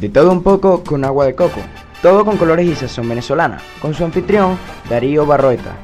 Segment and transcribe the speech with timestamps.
[0.00, 1.60] De todo un poco con agua de coco.
[2.02, 3.62] Todo con colores y sazón venezolana.
[3.80, 4.58] Con su anfitrión,
[4.90, 5.76] Darío Barroeta.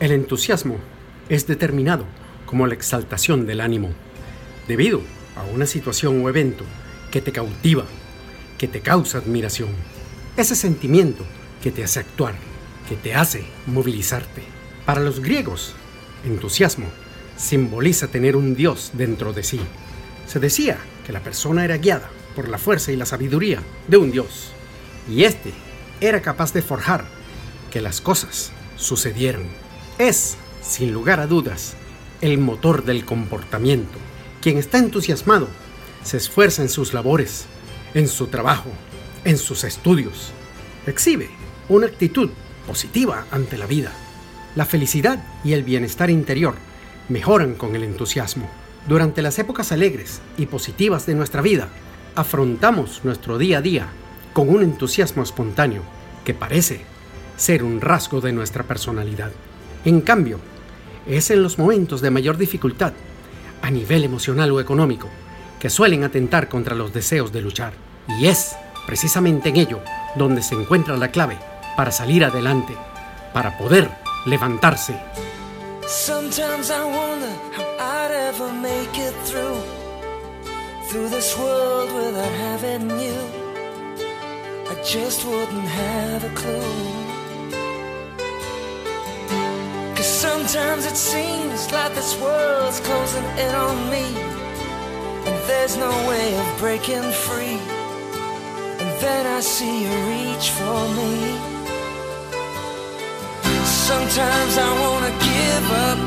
[0.00, 0.76] El entusiasmo
[1.28, 2.04] es determinado
[2.46, 3.90] como la exaltación del ánimo,
[4.66, 5.02] debido
[5.36, 6.64] a una situación o evento
[7.10, 7.84] que te cautiva,
[8.56, 9.68] que te causa admiración.
[10.36, 11.24] Ese sentimiento
[11.62, 12.34] que te hace actuar,
[12.88, 14.42] que te hace movilizarte.
[14.86, 15.74] Para los griegos,
[16.24, 16.86] entusiasmo
[17.36, 19.60] simboliza tener un Dios dentro de sí.
[20.26, 24.12] Se decía que la persona era guiada por la fuerza y la sabiduría de un
[24.12, 24.52] Dios,
[25.10, 25.52] y éste
[26.00, 27.06] era capaz de forjar
[27.70, 29.44] que las cosas sucedieran.
[29.98, 31.74] Es, sin lugar a dudas,
[32.20, 33.98] el motor del comportamiento.
[34.40, 35.48] Quien está entusiasmado
[36.04, 37.46] se esfuerza en sus labores,
[37.94, 38.70] en su trabajo,
[39.24, 40.32] en sus estudios.
[40.86, 41.30] Exhibe
[41.68, 42.30] una actitud
[42.66, 43.92] positiva ante la vida.
[44.54, 46.54] La felicidad y el bienestar interior
[47.08, 48.50] mejoran con el entusiasmo.
[48.88, 51.68] Durante las épocas alegres y positivas de nuestra vida,
[52.16, 53.88] afrontamos nuestro día a día
[54.32, 55.82] con un entusiasmo espontáneo
[56.24, 56.80] que parece
[57.36, 59.30] ser un rasgo de nuestra personalidad.
[59.84, 60.40] En cambio,
[61.06, 62.94] es en los momentos de mayor dificultad,
[63.62, 65.08] a nivel emocional o económico,
[65.60, 67.74] que suelen atentar contra los deseos de luchar.
[68.18, 69.80] Y es precisamente en ello
[70.16, 71.38] donde se encuentra la clave
[71.76, 72.74] para salir adelante,
[73.32, 73.90] para poder
[74.24, 74.98] levantarse.
[80.96, 83.18] Through this world without having you.
[84.72, 86.82] I just wouldn't have a clue.
[89.94, 94.06] Cause sometimes it seems like this world's closing in on me,
[95.26, 97.60] and there's no way of breaking free.
[98.80, 101.12] And then I see you reach for me.
[103.90, 106.00] Sometimes I wanna give up,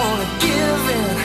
[0.00, 1.19] wanna give in,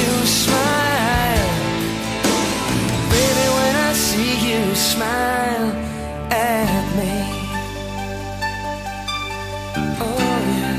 [0.00, 1.50] you smile,
[3.14, 5.68] baby, when I see you smile
[6.30, 7.14] at me.
[10.00, 10.18] Oh
[10.56, 10.76] yeah.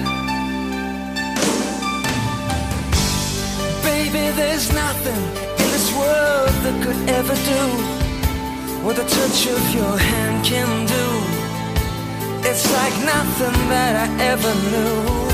[3.83, 5.23] Baby, there's nothing
[5.61, 7.63] in this world that could ever do
[8.83, 11.05] what the touch of your hand can do.
[12.49, 15.28] It's like nothing that I ever knew.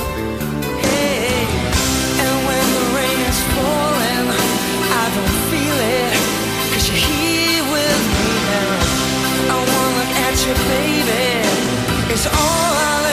[10.44, 11.47] You, baby.
[12.12, 13.04] It's all I'll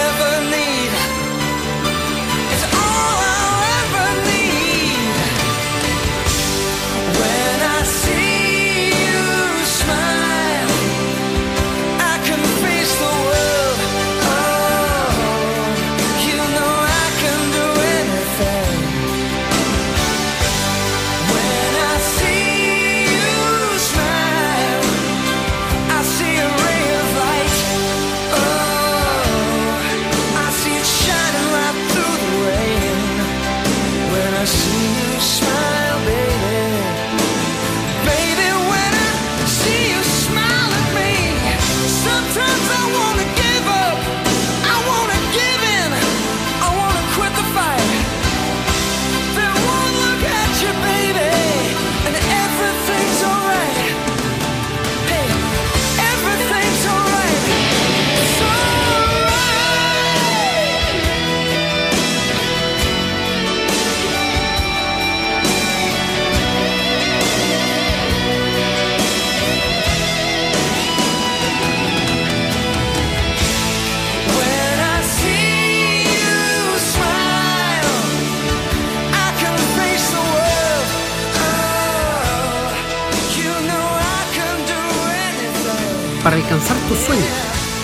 [86.22, 87.26] Para alcanzar tus sueños,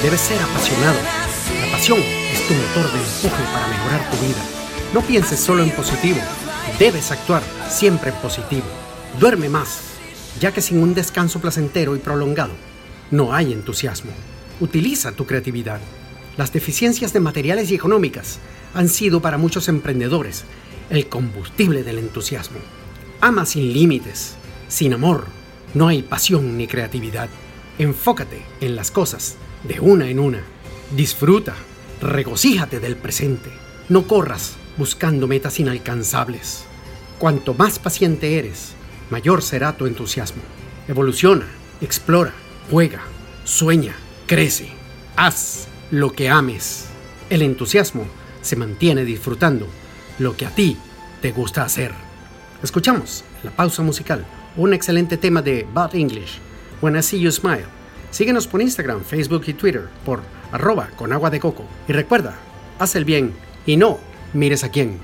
[0.01, 0.97] debes ser apasionado.
[1.61, 4.45] La pasión es tu motor de empuje para mejorar tu vida.
[4.95, 6.19] No pienses solo en positivo,
[6.79, 8.67] debes actuar siempre en positivo.
[9.19, 9.81] Duerme más,
[10.39, 12.53] ya que sin un descanso placentero y prolongado,
[13.11, 14.13] no hay entusiasmo.
[14.61, 15.81] Utiliza tu creatividad.
[16.37, 18.39] Las deficiencias de materiales y económicas
[18.73, 20.45] han sido para muchos emprendedores
[20.91, 22.61] el combustible del entusiasmo.
[23.21, 24.37] Ama sin límites.
[24.69, 25.27] Sin amor
[25.75, 27.29] no hay pasión ni creatividad.
[27.79, 30.43] Enfócate en las cosas de una en una.
[30.97, 31.55] Disfruta,
[32.01, 33.51] regocíjate del presente.
[33.89, 36.65] No corras buscando metas inalcanzables.
[37.21, 38.73] Cuanto más paciente eres,
[39.11, 40.43] mayor será tu entusiasmo.
[40.89, 41.47] Evoluciona,
[41.81, 42.33] explora,
[42.69, 43.03] juega,
[43.45, 43.95] sueña,
[44.27, 44.71] crece.
[45.15, 46.87] Haz lo que ames.
[47.31, 48.07] El entusiasmo
[48.43, 49.69] se mantiene disfrutando
[50.19, 50.77] lo que a ti
[51.23, 51.93] te gusta hacer.
[52.61, 54.27] Escuchamos la pausa musical,
[54.57, 56.41] un excelente tema de Bad English,
[56.81, 57.67] When I See You Smile.
[58.11, 60.21] Síguenos por Instagram, Facebook y Twitter por
[60.53, 61.65] arroba con agua de coco.
[61.87, 62.35] Y recuerda,
[62.79, 63.33] haz el bien
[63.67, 63.99] y no
[64.33, 64.99] mires a quién.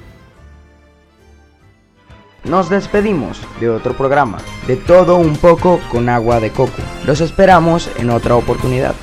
[2.44, 6.82] Nos despedimos de otro programa, de todo un poco con agua de coco.
[7.06, 8.94] Los esperamos en otra oportunidad.